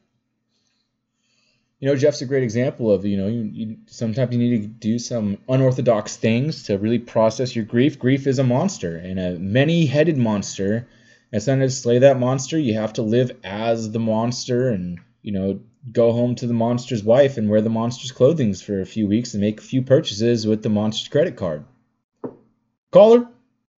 You 1.79 1.89
know, 1.89 1.95
Jeff's 1.95 2.21
a 2.21 2.25
great 2.25 2.43
example 2.43 2.91
of 2.91 3.05
you 3.05 3.17
know 3.17 3.27
you, 3.27 3.49
you 3.51 3.77
sometimes 3.87 4.31
you 4.33 4.39
need 4.39 4.61
to 4.61 4.67
do 4.67 4.97
some 4.97 5.37
unorthodox 5.49 6.15
things 6.15 6.63
to 6.63 6.77
really 6.77 6.99
process 6.99 7.55
your 7.55 7.65
grief. 7.65 7.99
Grief 7.99 8.27
is 8.27 8.39
a 8.39 8.43
monster 8.43 8.97
and 8.97 9.19
a 9.19 9.37
many-headed 9.37 10.17
monster. 10.17 10.87
And 11.31 11.43
sometimes 11.43 11.75
to 11.75 11.81
slay 11.81 11.99
that 11.99 12.17
monster, 12.17 12.57
you 12.57 12.75
have 12.75 12.93
to 12.93 13.01
live 13.01 13.31
as 13.43 13.91
the 13.91 13.99
monster 13.99 14.69
and 14.69 14.99
you 15.21 15.33
know 15.33 15.59
go 15.91 16.11
home 16.11 16.35
to 16.35 16.47
the 16.47 16.53
monster's 16.53 17.03
wife 17.03 17.37
and 17.37 17.49
wear 17.49 17.61
the 17.61 17.69
monster's 17.69 18.11
clothing 18.11 18.53
for 18.53 18.81
a 18.81 18.85
few 18.85 19.07
weeks 19.07 19.33
and 19.33 19.41
make 19.41 19.59
a 19.59 19.63
few 19.63 19.81
purchases 19.81 20.47
with 20.47 20.63
the 20.63 20.69
monster's 20.69 21.07
credit 21.09 21.35
card. 21.35 21.65
Caller, 22.91 23.27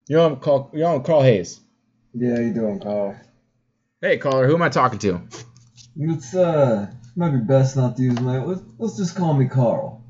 you're 0.08 0.22
on 0.22 0.38
call. 0.38 0.70
You're 0.74 0.90
on 0.90 1.04
Carl 1.04 1.22
Hayes. 1.22 1.60
Yeah, 2.14 2.40
you 2.40 2.54
doing, 2.54 2.80
Carl? 2.80 3.16
Hey, 4.02 4.18
caller, 4.18 4.48
who 4.48 4.56
am 4.56 4.62
I 4.62 4.70
talking 4.70 5.00
to? 5.00 5.22
It's 5.98 6.36
uh, 6.36 6.92
might 7.16 7.32
be 7.32 7.40
best 7.40 7.76
not 7.78 7.98
to 7.98 8.04
use 8.04 8.20
my. 8.20 8.44
Let's, 8.44 8.62
let's 8.78 8.98
just 8.98 9.16
call 9.16 9.34
me 9.34 9.48
Carl. 9.48 10.04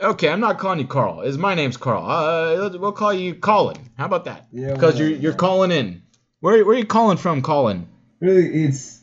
Okay, 0.00 0.28
I'm 0.28 0.40
not 0.40 0.58
calling 0.58 0.78
you 0.78 0.86
Carl. 0.86 1.22
Is 1.22 1.38
my 1.38 1.54
name's 1.54 1.78
Carl. 1.78 2.04
Uh, 2.08 2.78
we'll 2.78 2.92
call 2.92 3.14
you 3.14 3.34
Colin. 3.34 3.78
How 3.96 4.04
about 4.04 4.26
that? 4.26 4.46
Yeah, 4.52 4.74
Because 4.74 4.98
you're 4.98 5.08
you're 5.08 5.32
calling 5.32 5.70
in. 5.70 6.02
Where 6.40 6.64
where 6.64 6.76
are 6.76 6.78
you 6.78 6.84
calling 6.84 7.16
from, 7.16 7.40
Colin? 7.42 7.88
Really, 8.20 8.64
it's 8.64 9.00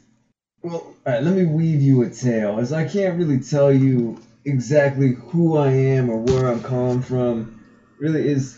well. 0.63 0.95
All 1.05 1.13
right, 1.13 1.21
let 1.21 1.35
me 1.35 1.43
weave 1.43 1.81
you 1.81 2.01
a 2.03 2.09
tale, 2.09 2.59
as 2.59 2.71
I 2.71 2.85
can't 2.85 3.17
really 3.17 3.39
tell 3.39 3.71
you 3.71 4.17
exactly 4.45 5.11
who 5.11 5.57
I 5.57 5.69
am 5.69 6.09
or 6.09 6.17
where 6.17 6.47
I'm 6.47 6.61
calling 6.61 7.01
from. 7.01 7.59
Really, 7.99 8.27
is 8.27 8.57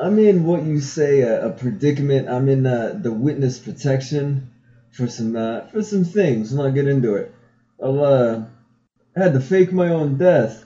I'm 0.00 0.18
in 0.18 0.44
what 0.44 0.64
you 0.64 0.80
say 0.80 1.20
a, 1.20 1.46
a 1.46 1.50
predicament. 1.50 2.28
I'm 2.28 2.48
in 2.48 2.66
uh, 2.66 2.98
the 3.00 3.12
witness 3.12 3.58
protection 3.58 4.50
for 4.90 5.06
some 5.06 5.36
uh, 5.36 5.62
for 5.68 5.82
some 5.82 6.04
things. 6.04 6.52
When 6.52 6.66
I 6.66 6.74
get 6.74 6.88
into 6.88 7.14
it, 7.14 7.32
I'll 7.82 8.02
uh, 8.02 8.42
I 9.16 9.20
had 9.20 9.34
to 9.34 9.40
fake 9.40 9.72
my 9.72 9.88
own 9.88 10.18
death, 10.18 10.64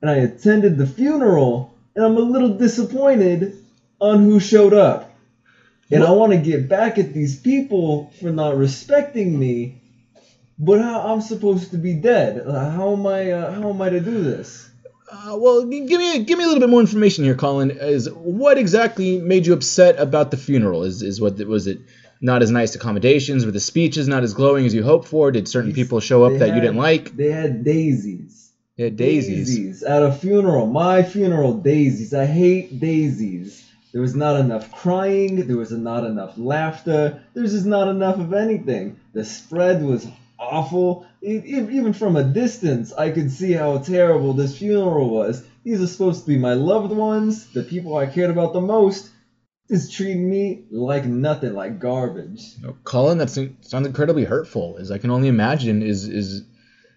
and 0.00 0.10
I 0.10 0.16
attended 0.16 0.78
the 0.78 0.86
funeral, 0.86 1.72
and 1.96 2.04
I'm 2.04 2.16
a 2.16 2.20
little 2.20 2.50
disappointed 2.50 3.56
on 4.00 4.20
who 4.20 4.38
showed 4.38 4.72
up. 4.74 5.09
And 5.90 6.04
I 6.04 6.12
want 6.12 6.32
to 6.32 6.38
get 6.38 6.68
back 6.68 6.98
at 6.98 7.12
these 7.12 7.38
people 7.38 8.12
for 8.20 8.30
not 8.30 8.56
respecting 8.56 9.38
me, 9.38 9.82
but 10.58 10.80
how 10.80 11.00
I'm 11.00 11.20
supposed 11.20 11.72
to 11.72 11.78
be 11.78 11.94
dead? 11.94 12.44
How 12.46 12.92
am 12.92 13.06
I? 13.06 13.32
Uh, 13.32 13.52
how 13.52 13.70
am 13.70 13.82
I 13.82 13.88
to 13.88 14.00
do 14.00 14.22
this? 14.22 14.70
Uh, 15.10 15.36
well, 15.36 15.64
give 15.64 15.98
me 16.00 16.22
give 16.22 16.38
me 16.38 16.44
a 16.44 16.46
little 16.46 16.60
bit 16.60 16.68
more 16.68 16.80
information 16.80 17.24
here, 17.24 17.34
Colin. 17.34 17.72
Is 17.72 18.08
what 18.10 18.58
exactly 18.58 19.18
made 19.18 19.46
you 19.46 19.52
upset 19.52 19.98
about 19.98 20.30
the 20.30 20.36
funeral? 20.36 20.84
Is 20.84 21.02
is 21.02 21.20
what 21.20 21.38
was 21.38 21.66
it? 21.66 21.80
Not 22.20 22.42
as 22.42 22.50
nice 22.50 22.74
accommodations? 22.74 23.46
Were 23.46 23.50
the 23.50 23.60
speeches 23.60 24.06
not 24.06 24.22
as 24.22 24.34
glowing 24.34 24.66
as 24.66 24.74
you 24.74 24.82
hoped 24.82 25.08
for? 25.08 25.32
Did 25.32 25.48
certain 25.48 25.72
people 25.72 26.00
show 26.00 26.24
up 26.24 26.32
they 26.32 26.38
that 26.40 26.54
you 26.54 26.60
didn't 26.60 26.76
like? 26.76 27.16
They 27.16 27.30
had 27.32 27.64
daisies. 27.64 28.52
Yeah, 28.76 28.90
daisies. 28.90 29.82
At 29.82 30.02
a 30.02 30.12
funeral, 30.12 30.66
my 30.66 31.02
funeral, 31.02 31.54
daisies. 31.54 32.14
I 32.14 32.26
hate 32.26 32.78
daisies. 32.78 33.69
There 33.92 34.02
was 34.02 34.14
not 34.14 34.38
enough 34.38 34.70
crying. 34.70 35.46
There 35.46 35.56
was 35.56 35.72
not 35.72 36.04
enough 36.04 36.34
laughter. 36.36 37.22
There's 37.34 37.52
just 37.52 37.66
not 37.66 37.88
enough 37.88 38.18
of 38.18 38.32
anything. 38.32 39.00
The 39.12 39.24
spread 39.24 39.82
was 39.82 40.06
awful. 40.38 41.06
Even 41.22 41.92
from 41.92 42.16
a 42.16 42.24
distance, 42.24 42.92
I 42.92 43.10
could 43.10 43.30
see 43.30 43.52
how 43.52 43.78
terrible 43.78 44.32
this 44.32 44.56
funeral 44.56 45.10
was. 45.10 45.44
These 45.64 45.82
are 45.82 45.86
supposed 45.86 46.22
to 46.22 46.28
be 46.28 46.38
my 46.38 46.54
loved 46.54 46.92
ones, 46.92 47.46
the 47.52 47.62
people 47.62 47.96
I 47.96 48.06
cared 48.06 48.30
about 48.30 48.52
the 48.52 48.60
most. 48.60 49.10
Just 49.68 49.92
treating 49.92 50.28
me 50.28 50.64
like 50.70 51.04
nothing, 51.04 51.54
like 51.54 51.78
garbage. 51.78 52.56
No, 52.60 52.76
Colin, 52.82 53.18
that 53.18 53.30
sounds 53.30 53.86
incredibly 53.86 54.24
hurtful. 54.24 54.78
As 54.80 54.90
I 54.90 54.98
can 54.98 55.10
only 55.10 55.28
imagine, 55.28 55.82
is 55.82 56.08
is 56.08 56.42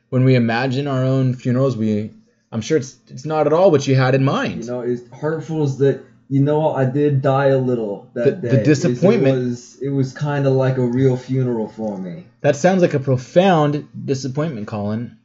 when 0.09 0.23
we 0.23 0.33
imagine 0.33 0.87
our 0.87 1.03
own 1.03 1.35
funerals, 1.35 1.77
we 1.77 2.11
I'm 2.51 2.61
sure 2.61 2.77
it's 2.77 2.97
it's 3.09 3.25
not 3.25 3.45
at 3.45 3.53
all 3.53 3.69
what 3.69 3.85
you 3.85 3.95
had 3.95 4.15
in 4.15 4.23
mind. 4.23 4.63
You 4.63 4.71
know, 4.71 4.81
it's 4.81 5.07
hurtful 5.11 5.63
is 5.65 5.77
that 5.79 6.03
you 6.29 6.41
know 6.41 6.73
I 6.73 6.85
did 6.85 7.21
die 7.21 7.47
a 7.47 7.57
little 7.57 8.09
that 8.13 8.41
The- 8.41 8.49
day. 8.49 8.57
the 8.57 8.63
disappointment- 8.63 9.37
It 9.37 9.45
was 9.47 9.77
it 9.81 9.89
was 9.89 10.13
kind 10.13 10.45
of 10.47 10.53
like 10.53 10.77
a 10.77 10.85
real 10.85 11.17
funeral 11.17 11.67
for 11.67 11.97
me. 11.97 12.25
That 12.41 12.55
sounds 12.55 12.81
like 12.81 12.93
a 12.93 12.99
profound 12.99 13.87
disappointment, 14.05 14.67
Colin. 14.67 15.17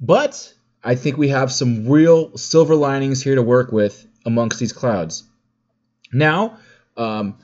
But 0.00 0.52
I 0.84 0.94
think 0.94 1.16
we 1.16 1.28
have 1.28 1.50
some 1.52 1.88
real 1.88 2.36
silver 2.36 2.74
linings 2.76 3.22
here 3.22 3.34
to 3.34 3.42
work 3.42 3.72
with 3.72 4.06
amongst 4.24 4.58
these 4.60 4.72
clouds. 4.72 5.24
Now, 6.12 6.58
um, 6.96 7.36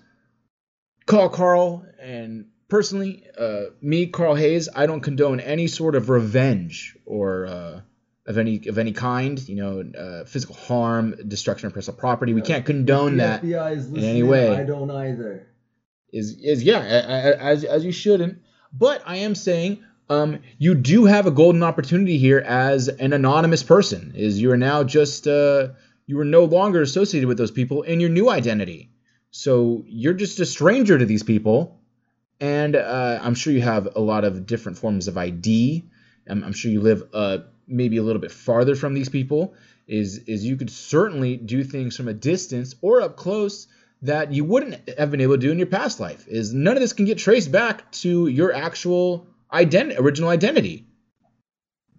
call 1.06 1.28
Carl, 1.28 1.84
and 2.00 2.46
personally, 2.68 3.24
uh, 3.38 3.64
me, 3.80 4.06
Carl 4.06 4.34
Hayes, 4.34 4.68
I 4.74 4.86
don't 4.86 5.00
condone 5.00 5.40
any 5.40 5.66
sort 5.66 5.94
of 5.94 6.08
revenge 6.10 6.96
or 7.04 7.46
uh, 7.46 7.80
of 8.26 8.38
any 8.38 8.66
of 8.68 8.78
any 8.78 8.92
kind. 8.92 9.38
You 9.48 9.56
know, 9.56 9.84
uh, 9.98 10.24
physical 10.24 10.54
harm, 10.54 11.14
destruction 11.28 11.66
of 11.66 11.74
personal 11.74 11.98
property. 11.98 12.34
We 12.34 12.42
can't 12.42 12.64
condone 12.64 13.16
that. 13.18 13.42
In 13.42 14.04
any 14.04 14.22
way. 14.22 14.48
I 14.56 14.64
don't 14.64 14.90
either. 14.90 15.46
is 16.12 16.36
is 16.40 16.62
yeah 16.62 16.80
as 16.80 17.64
as 17.64 17.84
you 17.84 17.92
shouldn't 17.92 18.38
but 18.72 19.02
i 19.06 19.16
am 19.16 19.34
saying 19.34 19.82
um 20.10 20.40
you 20.58 20.74
do 20.74 21.06
have 21.06 21.26
a 21.26 21.30
golden 21.30 21.62
opportunity 21.62 22.18
here 22.18 22.38
as 22.38 22.88
an 22.88 23.12
anonymous 23.14 23.62
person 23.62 24.12
is 24.14 24.38
you 24.40 24.50
are 24.52 24.58
now 24.58 24.84
just 24.84 25.26
uh 25.26 25.68
you 26.06 26.20
are 26.20 26.24
no 26.26 26.44
longer 26.44 26.82
associated 26.82 27.26
with 27.28 27.38
those 27.38 27.50
people 27.50 27.80
in 27.82 27.98
your 27.98 28.10
new 28.10 28.28
identity 28.28 28.90
so 29.30 29.84
you're 29.86 30.12
just 30.12 30.38
a 30.40 30.44
stranger 30.44 30.98
to 30.98 31.06
these 31.06 31.22
people 31.22 31.80
and 32.40 32.76
uh, 32.76 33.18
i'm 33.22 33.34
sure 33.34 33.52
you 33.54 33.62
have 33.62 33.88
a 33.96 34.00
lot 34.00 34.24
of 34.24 34.44
different 34.44 34.76
forms 34.76 35.08
of 35.08 35.16
id 35.16 35.82
i'm, 36.28 36.42
I'm 36.44 36.52
sure 36.52 36.70
you 36.70 36.80
live 36.80 37.02
uh 37.12 37.38
maybe 37.66 37.96
a 37.96 38.02
little 38.02 38.20
bit 38.20 38.32
farther 38.32 38.74
from 38.74 38.94
these 38.94 39.08
people 39.08 39.54
is 39.86 40.18
is 40.26 40.44
you 40.44 40.56
could 40.56 40.70
certainly 40.70 41.36
do 41.36 41.64
things 41.64 41.96
from 41.96 42.08
a 42.08 42.14
distance 42.14 42.74
or 42.82 43.00
up 43.02 43.16
close 43.16 43.66
that 44.02 44.32
you 44.32 44.44
wouldn't 44.44 44.88
have 44.98 45.10
been 45.10 45.20
able 45.20 45.34
to 45.34 45.40
do 45.40 45.50
in 45.52 45.58
your 45.58 45.66
past 45.68 46.00
life 46.00 46.26
is 46.28 46.52
none 46.52 46.76
of 46.76 46.80
this 46.80 46.92
can 46.92 47.04
get 47.06 47.18
traced 47.18 47.50
back 47.52 47.90
to 47.92 48.26
your 48.26 48.52
actual 48.52 49.26
ident- 49.52 49.98
original 49.98 50.28
identity 50.28 50.84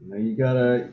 You 0.01 0.09
know, 0.09 0.17
you 0.17 0.35
gotta 0.35 0.89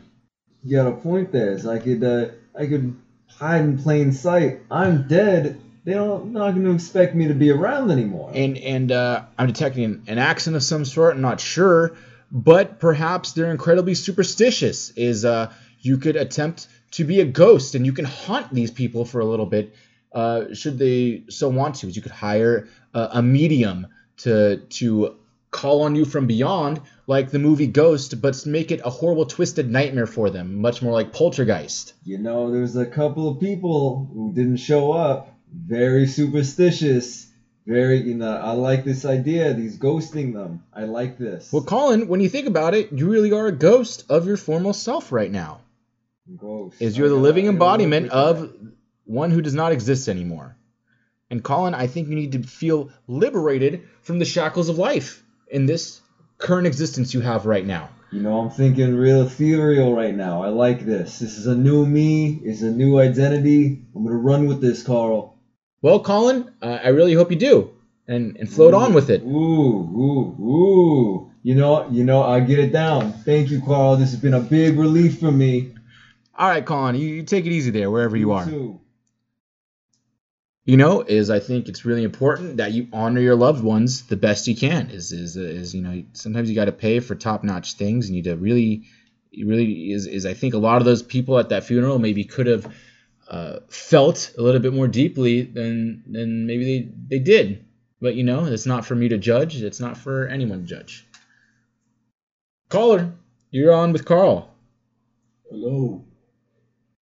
you 0.62 0.76
got 0.76 0.86
a 0.88 0.92
point 0.96 1.32
there. 1.32 1.52
It's 1.52 1.64
I 1.66 1.78
could 1.78 2.04
uh, 2.04 2.26
I 2.56 2.66
could 2.66 2.94
hide 3.28 3.62
in 3.62 3.78
plain 3.78 4.12
sight. 4.12 4.60
I'm 4.70 5.08
dead. 5.08 5.58
They 5.84 5.94
don't 5.94 6.32
not 6.32 6.50
going 6.50 6.64
to 6.64 6.72
expect 6.74 7.14
me 7.14 7.28
to 7.28 7.34
be 7.34 7.50
around 7.50 7.90
anymore. 7.90 8.30
and 8.34 8.58
and 8.58 8.92
uh, 8.92 9.22
i'm 9.38 9.46
detecting 9.46 10.04
an 10.06 10.18
accent 10.18 10.54
of 10.54 10.62
some 10.62 10.84
sort 10.84 11.14
i'm 11.14 11.22
not 11.22 11.40
sure 11.40 11.96
but 12.30 12.78
perhaps 12.78 13.32
they're 13.32 13.50
incredibly 13.50 13.94
superstitious 13.94 14.90
is 14.90 15.24
uh, 15.24 15.52
you 15.80 15.98
could 15.98 16.16
attempt 16.16 16.68
to 16.92 17.04
be 17.04 17.20
a 17.20 17.24
ghost 17.24 17.74
and 17.74 17.86
you 17.86 17.92
can 17.92 18.04
haunt 18.04 18.52
these 18.52 18.70
people 18.70 19.04
for 19.04 19.20
a 19.20 19.24
little 19.24 19.46
bit 19.46 19.74
uh, 20.12 20.52
should 20.54 20.78
they 20.78 21.24
so 21.28 21.48
want 21.48 21.76
to 21.76 21.88
you 21.88 22.02
could 22.02 22.12
hire 22.12 22.68
a, 22.94 23.08
a 23.14 23.22
medium 23.22 23.86
to 24.16 24.58
to 24.68 25.16
call 25.50 25.82
on 25.82 25.96
you 25.96 26.04
from 26.04 26.26
beyond 26.26 26.80
like 27.06 27.30
the 27.30 27.38
movie 27.38 27.66
ghost 27.66 28.20
but 28.20 28.46
make 28.46 28.70
it 28.70 28.80
a 28.84 28.90
horrible 28.90 29.26
twisted 29.26 29.68
nightmare 29.70 30.06
for 30.06 30.30
them 30.30 30.56
much 30.60 30.80
more 30.82 30.92
like 30.92 31.12
poltergeist 31.12 31.94
You 32.04 32.18
know, 32.18 32.50
there's 32.50 32.76
a 32.76 32.86
couple 32.86 33.28
of 33.28 33.40
people 33.40 34.08
who 34.12 34.32
didn't 34.32 34.58
show 34.58 34.92
up. 34.92 35.36
Very 35.52 36.06
superstitious. 36.06 37.26
Very, 37.70 37.98
you 38.00 38.16
know, 38.16 38.36
I 38.36 38.50
like 38.52 38.84
this 38.84 39.04
idea. 39.04 39.54
These 39.54 39.78
ghosting 39.78 40.32
them. 40.32 40.64
I 40.74 40.84
like 40.84 41.18
this. 41.18 41.52
well 41.52 41.62
colin 41.62 42.08
when 42.08 42.20
you 42.20 42.28
think 42.28 42.48
about 42.48 42.74
it 42.74 42.92
you 42.92 43.08
really 43.08 43.30
are 43.32 43.46
a 43.46 43.52
ghost 43.52 44.04
of 44.10 44.26
your 44.26 44.36
former 44.36 44.72
self 44.72 45.12
right 45.12 45.30
now 45.30 45.60
Ghost. 46.36 46.82
is 46.82 46.98
you're 46.98 47.08
the 47.08 47.14
living 47.14 47.44
gotta- 47.44 47.56
I 47.56 47.60
gotta 47.60 47.84
embodiment 47.84 48.10
of 48.10 48.52
one 49.04 49.30
who 49.30 49.40
does 49.40 49.54
not 49.54 49.72
exist 49.72 50.08
anymore. 50.08 50.56
And 51.30 51.44
Colin, 51.44 51.74
I 51.74 51.86
think 51.86 52.08
you 52.08 52.16
need 52.16 52.32
to 52.32 52.42
feel 52.42 52.90
liberated 53.06 53.82
from 54.02 54.18
the 54.18 54.24
shackles 54.24 54.68
of 54.68 54.78
life 54.78 55.22
in 55.48 55.66
this 55.66 56.00
current 56.38 56.66
existence 56.66 57.14
you 57.14 57.20
have 57.20 57.46
right 57.46 57.64
now. 57.64 57.90
You 58.10 58.22
know, 58.22 58.40
I'm 58.40 58.50
thinking 58.50 58.96
real 58.96 59.22
ethereal 59.22 59.94
right 59.94 60.14
now. 60.14 60.42
I 60.42 60.48
like 60.48 60.84
this. 60.84 61.20
This 61.20 61.38
is 61.38 61.46
a 61.46 61.54
new 61.54 61.86
me. 61.86 62.40
It's 62.42 62.62
a 62.62 62.70
new 62.70 62.98
identity. 62.98 63.82
I'm 63.94 64.04
gonna 64.04 64.16
run 64.16 64.48
with 64.48 64.60
this, 64.60 64.82
Carl. 64.82 65.36
Well, 65.82 66.00
Colin, 66.00 66.52
uh, 66.60 66.78
I 66.84 66.88
really 66.88 67.14
hope 67.14 67.30
you 67.30 67.38
do, 67.38 67.70
and 68.06 68.36
and 68.36 68.50
float 68.50 68.74
on 68.74 68.92
with 68.92 69.08
it. 69.10 69.22
Ooh, 69.22 69.26
ooh, 69.26 70.42
ooh. 70.42 71.32
You 71.42 71.54
know, 71.54 71.88
you 71.90 72.04
know, 72.04 72.22
I 72.22 72.40
get 72.40 72.58
it 72.58 72.70
down. 72.70 73.12
Thank 73.12 73.50
you, 73.50 73.62
Carl. 73.62 73.96
This 73.96 74.10
has 74.10 74.20
been 74.20 74.34
a 74.34 74.40
big 74.40 74.78
relief 74.78 75.20
for 75.20 75.32
me. 75.32 75.72
All 76.34 76.48
right, 76.48 76.64
Colin, 76.64 76.96
you, 76.96 77.08
you 77.08 77.22
take 77.22 77.46
it 77.46 77.52
easy 77.52 77.70
there, 77.70 77.90
wherever 77.90 78.16
you 78.16 78.32
are. 78.32 78.44
too. 78.44 78.80
You 80.66 80.76
know, 80.76 81.00
is 81.00 81.30
I 81.30 81.40
think 81.40 81.68
it's 81.68 81.84
really 81.86 82.04
important 82.04 82.58
that 82.58 82.72
you 82.72 82.88
honor 82.92 83.20
your 83.20 83.34
loved 83.34 83.64
ones 83.64 84.02
the 84.02 84.16
best 84.16 84.46
you 84.46 84.54
can. 84.54 84.90
Is 84.90 85.10
is 85.10 85.36
is 85.36 85.74
you 85.74 85.82
know 85.82 86.04
sometimes 86.12 86.50
you 86.50 86.54
got 86.54 86.66
to 86.66 86.72
pay 86.72 87.00
for 87.00 87.14
top 87.14 87.42
notch 87.42 87.72
things. 87.74 88.08
You 88.08 88.16
need 88.16 88.24
to 88.24 88.36
really, 88.36 88.84
really 89.36 89.90
is 89.90 90.06
is 90.06 90.26
I 90.26 90.34
think 90.34 90.52
a 90.52 90.58
lot 90.58 90.76
of 90.76 90.84
those 90.84 91.02
people 91.02 91.38
at 91.38 91.48
that 91.48 91.64
funeral 91.64 91.98
maybe 91.98 92.24
could 92.24 92.46
have 92.46 92.72
uh, 93.30 93.60
felt 93.68 94.32
a 94.36 94.42
little 94.42 94.60
bit 94.60 94.72
more 94.74 94.88
deeply 94.88 95.42
than 95.42 96.02
than 96.06 96.46
maybe 96.46 96.64
they 96.64 97.16
they 97.16 97.22
did. 97.22 97.64
But 98.00 98.14
you 98.16 98.24
know, 98.24 98.44
it's 98.46 98.66
not 98.66 98.84
for 98.84 98.94
me 98.94 99.08
to 99.08 99.18
judge. 99.18 99.62
It's 99.62 99.80
not 99.80 99.96
for 99.96 100.26
anyone 100.28 100.60
to 100.60 100.66
judge. 100.66 101.06
Caller, 102.68 103.12
you're 103.50 103.72
on 103.72 103.92
with 103.92 104.04
Carl. 104.04 104.54
Hello, 105.50 106.04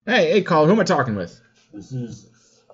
Hey, 0.07 0.31
hey, 0.33 0.43
Carl, 0.43 0.67
who 0.67 0.73
am 0.73 0.81
I 0.81 0.85
talking 0.85 1.15
with? 1.17 1.39
this 1.73 1.93
is 1.93 2.31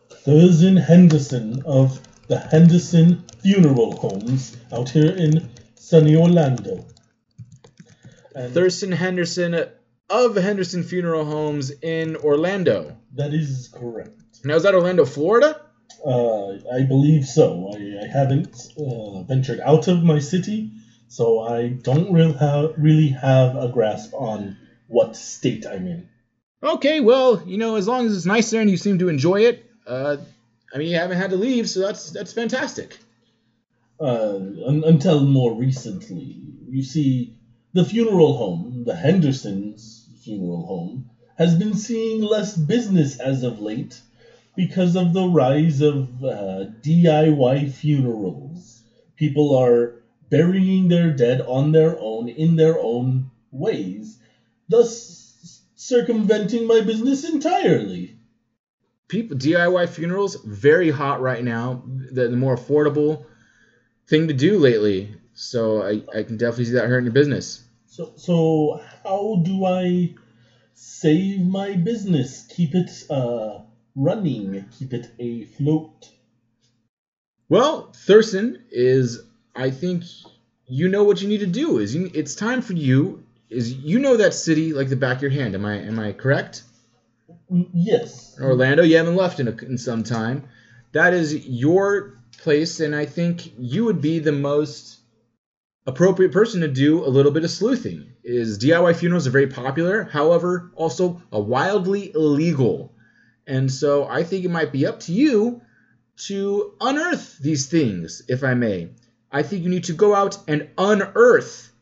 Thurston 0.08 0.76
Henderson 0.76 1.62
of 1.66 2.00
the 2.28 2.38
Henderson 2.38 3.24
Funeral 3.42 3.96
Homes 3.96 4.56
out 4.72 4.88
here 4.88 5.10
in 5.10 5.50
sunny 5.74 6.16
Orlando. 6.16 6.86
And 8.36 8.54
Thurston 8.54 8.92
Henderson 8.92 9.68
of 10.10 10.36
Henderson 10.36 10.82
Funeral 10.82 11.24
Homes 11.24 11.70
in 11.82 12.16
Orlando. 12.16 12.96
that 13.14 13.32
is 13.34 13.68
correct. 13.72 14.10
Now, 14.44 14.56
is 14.56 14.62
that 14.64 14.74
Orlando, 14.74 15.04
Florida? 15.04 15.60
Uh, 16.04 16.52
I 16.72 16.82
believe 16.82 17.24
so. 17.24 17.70
I, 17.74 18.04
I 18.04 18.06
haven't 18.06 18.54
uh, 18.78 19.22
ventured 19.22 19.60
out 19.60 19.88
of 19.88 20.02
my 20.04 20.18
city, 20.18 20.70
so 21.08 21.40
I 21.40 21.68
don't 21.68 22.12
really 22.12 22.34
have, 22.34 22.72
really 22.76 23.08
have 23.08 23.56
a 23.56 23.68
grasp 23.68 24.12
on 24.12 24.56
what 24.88 25.16
state 25.16 25.64
I'm 25.66 25.86
in. 25.86 26.08
Okay, 26.62 27.00
well, 27.00 27.42
you 27.46 27.56
know, 27.56 27.76
as 27.76 27.88
long 27.88 28.06
as 28.06 28.16
it's 28.16 28.26
nice 28.26 28.50
there 28.50 28.60
and 28.60 28.70
you 28.70 28.76
seem 28.76 28.98
to 28.98 29.08
enjoy 29.08 29.42
it, 29.42 29.64
uh, 29.86 30.16
I 30.74 30.78
mean, 30.78 30.88
you 30.88 30.96
haven't 30.96 31.18
had 31.18 31.30
to 31.30 31.36
leave, 31.36 31.68
so 31.70 31.80
that's 31.80 32.10
that's 32.10 32.32
fantastic. 32.32 32.98
uh, 34.00 34.34
un- 34.66 34.82
until 34.86 35.20
more 35.24 35.54
recently. 35.54 36.36
You 36.68 36.82
see, 36.82 37.36
the 37.74 37.84
funeral 37.84 38.36
home, 38.36 38.84
the 38.86 38.94
Hendersons 38.94 40.08
funeral 40.22 40.64
home, 40.64 41.10
has 41.36 41.56
been 41.56 41.74
seeing 41.74 42.22
less 42.22 42.56
business 42.56 43.18
as 43.18 43.42
of 43.42 43.60
late 43.60 44.00
because 44.56 44.94
of 44.94 45.12
the 45.12 45.26
rise 45.26 45.80
of 45.80 46.22
uh, 46.22 46.66
DIY 46.82 47.72
funerals. 47.72 48.82
People 49.16 49.56
are 49.56 49.96
burying 50.30 50.88
their 50.88 51.10
dead 51.10 51.40
on 51.40 51.72
their 51.72 51.98
own 51.98 52.28
in 52.28 52.54
their 52.54 52.78
own 52.78 53.30
ways, 53.50 54.18
thus 54.68 55.60
circumventing 55.74 56.68
my 56.68 56.80
business 56.80 57.24
entirely. 57.24 58.16
People 59.08 59.36
DIY 59.36 59.88
funerals 59.88 60.36
very 60.44 60.90
hot 60.90 61.20
right 61.20 61.42
now. 61.42 61.82
The, 61.86 62.28
the 62.28 62.36
more 62.36 62.56
affordable 62.56 63.26
thing 64.06 64.28
to 64.28 64.34
do 64.34 64.58
lately. 64.58 65.16
So 65.34 65.82
I, 65.82 66.02
I 66.16 66.22
can 66.22 66.36
definitely 66.36 66.66
see 66.66 66.72
that 66.72 66.86
hurting 66.86 67.06
your 67.06 67.12
business. 67.12 67.63
So, 67.94 68.12
so 68.16 68.80
how 69.04 69.40
do 69.44 69.64
I 69.66 70.16
save 70.72 71.46
my 71.46 71.76
business? 71.76 72.44
Keep 72.50 72.74
it 72.74 72.90
uh, 73.08 73.60
running, 73.94 74.64
keep 74.76 74.92
it 74.92 75.12
afloat. 75.20 76.10
Well, 77.48 77.92
Thurston 77.94 78.64
is 78.72 79.22
I 79.54 79.70
think 79.70 80.02
you 80.66 80.88
know 80.88 81.04
what 81.04 81.22
you 81.22 81.28
need 81.28 81.38
to 81.38 81.46
do. 81.46 81.78
Is 81.78 81.94
you, 81.94 82.10
it's 82.12 82.34
time 82.34 82.62
for 82.62 82.72
you 82.72 83.24
is 83.48 83.72
you 83.72 84.00
know 84.00 84.16
that 84.16 84.34
city 84.34 84.72
like 84.72 84.88
the 84.88 84.96
back 84.96 85.18
of 85.18 85.22
your 85.22 85.30
hand. 85.30 85.54
Am 85.54 85.64
I 85.64 85.76
am 85.76 86.00
I 86.00 86.14
correct? 86.14 86.64
Mm, 87.48 87.70
Yes. 87.74 88.36
Orlando, 88.40 88.82
you 88.82 88.96
haven't 88.96 89.14
left 89.14 89.38
in, 89.38 89.46
a, 89.46 89.56
in 89.58 89.78
some 89.78 90.02
time. 90.02 90.48
That 90.90 91.14
is 91.14 91.46
your 91.46 92.18
place, 92.38 92.80
and 92.80 92.92
I 92.92 93.06
think 93.06 93.52
you 93.56 93.84
would 93.84 94.00
be 94.00 94.18
the 94.18 94.32
most 94.32 94.98
appropriate 95.86 96.32
person 96.32 96.60
to 96.62 96.68
do 96.68 97.04
a 97.04 97.08
little 97.08 97.32
bit 97.32 97.44
of 97.44 97.50
sleuthing. 97.50 98.12
Is 98.22 98.58
DIY 98.58 98.96
funerals 98.96 99.26
are 99.26 99.30
very 99.30 99.48
popular, 99.48 100.04
however, 100.04 100.70
also 100.74 101.22
a 101.30 101.40
wildly 101.40 102.12
illegal, 102.14 102.94
and 103.46 103.70
so 103.70 104.06
I 104.06 104.24
think 104.24 104.44
it 104.44 104.50
might 104.50 104.72
be 104.72 104.86
up 104.86 105.00
to 105.00 105.12
you 105.12 105.60
to 106.26 106.72
unearth 106.80 107.38
these 107.38 107.66
things, 107.66 108.22
if 108.28 108.42
I 108.44 108.54
may. 108.54 108.90
I 109.30 109.42
think 109.42 109.64
you 109.64 109.70
need 109.70 109.84
to 109.84 109.92
go 109.92 110.14
out 110.14 110.38
and 110.46 110.68
unearth 110.78 111.72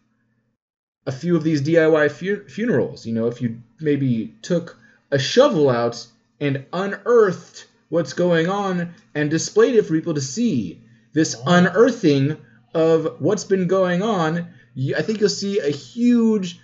a 1.06 1.12
few 1.12 1.36
of 1.36 1.44
these 1.44 1.62
DIY 1.62 2.10
fu- 2.10 2.48
funerals. 2.48 3.06
You 3.06 3.12
know, 3.12 3.26
if 3.26 3.42
you 3.42 3.60
maybe 3.80 4.34
took 4.42 4.78
a 5.10 5.18
shovel 5.18 5.68
out 5.68 6.06
and 6.40 6.64
unearthed 6.72 7.66
what's 7.88 8.14
going 8.14 8.48
on 8.48 8.94
and 9.14 9.30
displayed 9.30 9.74
it 9.74 9.82
for 9.82 9.94
people 9.94 10.14
to 10.14 10.20
see. 10.20 10.80
This 11.12 11.36
unearthing 11.46 12.38
of 12.74 13.16
what's 13.18 13.44
been 13.44 13.66
going 13.66 14.02
on, 14.02 14.48
you- 14.74 14.96
I 14.96 15.02
think 15.02 15.20
you'll 15.20 15.28
see 15.28 15.58
a 15.58 15.70
huge 15.70 16.58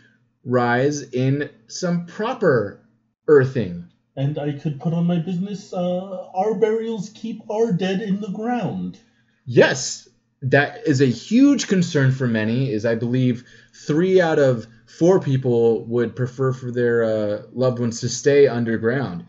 rise 0.45 1.03
in 1.03 1.51
some 1.67 2.07
proper 2.07 2.81
earthing. 3.27 3.85
And 4.17 4.39
I 4.39 4.53
could 4.53 4.81
put 4.81 4.93
on 4.93 5.07
my 5.07 5.19
business, 5.19 5.73
uh, 5.73 6.27
our 6.35 6.55
burials 6.55 7.11
keep 7.11 7.43
our 7.51 7.73
dead 7.73 8.01
in 8.01 8.21
the 8.21 8.31
ground. 8.31 8.99
Yes, 9.45 10.09
that 10.43 10.87
is 10.87 11.01
a 11.01 11.07
huge 11.07 11.67
concern 11.67 12.11
for 12.11 12.27
many. 12.27 12.71
Is 12.73 12.85
I 12.85 12.95
believe 12.95 13.45
three 13.73 14.21
out 14.21 14.39
of 14.39 14.67
four 14.87 15.21
people 15.21 15.85
would 15.87 16.17
prefer 16.17 16.53
for 16.53 16.71
their 16.71 17.05
uh, 17.05 17.43
loved 17.53 17.79
ones 17.79 18.01
to 18.01 18.09
stay 18.09 18.47
underground. 18.49 19.25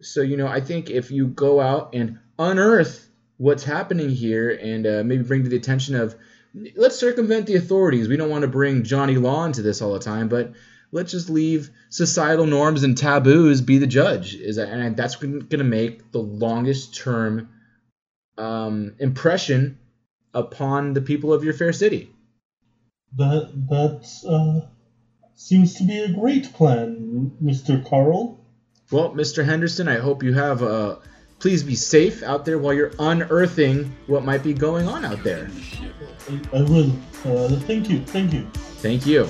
So 0.00 0.22
you 0.22 0.36
know, 0.36 0.46
I 0.46 0.60
think 0.60 0.90
if 0.90 1.10
you 1.10 1.28
go 1.28 1.60
out 1.60 1.90
and 1.94 2.18
unearth 2.38 3.01
what's 3.42 3.64
happening 3.64 4.08
here 4.08 4.50
and 4.50 4.86
uh, 4.86 5.02
maybe 5.04 5.24
bring 5.24 5.42
to 5.42 5.48
the 5.48 5.56
attention 5.56 5.96
of, 5.96 6.14
let's 6.76 6.96
circumvent 6.96 7.44
the 7.46 7.56
authorities. 7.56 8.06
We 8.06 8.16
don't 8.16 8.30
want 8.30 8.42
to 8.42 8.48
bring 8.48 8.84
Johnny 8.84 9.16
Law 9.16 9.44
into 9.44 9.62
this 9.62 9.82
all 9.82 9.92
the 9.92 9.98
time, 9.98 10.28
but 10.28 10.52
let's 10.92 11.10
just 11.10 11.28
leave 11.28 11.68
societal 11.88 12.46
norms 12.46 12.84
and 12.84 12.96
taboos 12.96 13.60
be 13.60 13.78
the 13.78 13.86
judge. 13.88 14.36
Is 14.36 14.56
that, 14.56 14.68
and 14.68 14.96
that's 14.96 15.16
going 15.16 15.48
to 15.48 15.64
make 15.64 16.12
the 16.12 16.20
longest 16.20 16.94
term 16.94 17.48
um, 18.38 18.94
impression 19.00 19.80
upon 20.32 20.92
the 20.92 21.00
people 21.00 21.32
of 21.32 21.42
your 21.42 21.52
fair 21.52 21.72
city. 21.72 22.10
That 23.16 23.50
that 23.68 24.30
uh, 24.30 24.68
seems 25.34 25.74
to 25.74 25.84
be 25.84 25.98
a 25.98 26.12
great 26.12 26.52
plan, 26.52 27.32
Mr. 27.42 27.84
Carl. 27.84 28.38
Well, 28.92 29.10
Mr. 29.10 29.44
Henderson, 29.44 29.88
I 29.88 29.96
hope 29.96 30.22
you 30.22 30.32
have. 30.32 30.62
Uh, 30.62 30.96
please 31.42 31.64
be 31.64 31.74
safe 31.74 32.22
out 32.22 32.44
there 32.44 32.56
while 32.56 32.72
you're 32.72 32.92
unearthing 33.00 33.92
what 34.06 34.24
might 34.24 34.44
be 34.44 34.54
going 34.54 34.86
on 34.86 35.04
out 35.04 35.24
there. 35.24 35.50
I, 36.52 36.62
will. 36.62 36.92
Uh, 37.24 37.48
thank 37.66 37.90
you. 37.90 38.04
Thank 38.04 38.32
you. 38.32 38.46
Thank 38.80 39.06
you. 39.06 39.28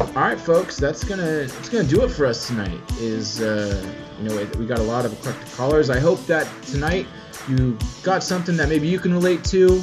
All 0.00 0.22
right, 0.22 0.38
folks, 0.38 0.76
that's 0.76 1.02
gonna 1.02 1.46
that's 1.46 1.68
gonna 1.68 1.88
do 1.88 2.04
it 2.04 2.10
for 2.10 2.26
us 2.26 2.46
tonight. 2.46 2.80
Is 2.98 3.42
uh, 3.42 3.84
you 4.18 4.28
know 4.28 4.48
we 4.56 4.66
got 4.66 4.78
a 4.78 4.84
lot 4.84 5.04
of 5.04 5.12
eclectic 5.14 5.52
callers. 5.56 5.90
I 5.90 5.98
hope 5.98 6.24
that 6.26 6.48
tonight 6.62 7.06
you 7.48 7.76
got 8.04 8.22
something 8.22 8.56
that 8.56 8.68
maybe 8.68 8.86
you 8.86 9.00
can 9.00 9.12
relate 9.12 9.42
to, 9.46 9.82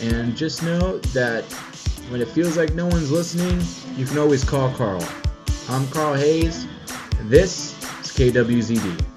and 0.00 0.36
just 0.36 0.64
know 0.64 0.98
that 1.14 1.44
when 2.08 2.20
it 2.20 2.28
feels 2.28 2.56
like 2.56 2.74
no 2.74 2.86
one's 2.86 3.12
listening, 3.12 3.60
you 3.96 4.06
can 4.06 4.18
always 4.18 4.42
call 4.42 4.72
Carl. 4.74 5.04
I'm 5.68 5.86
Carl 5.88 6.14
Hayes. 6.14 6.66
This 7.22 7.74
is 8.00 8.10
KWZD. 8.10 9.11